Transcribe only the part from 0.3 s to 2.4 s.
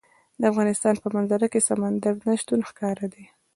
د افغانستان په منظره کې سمندر نه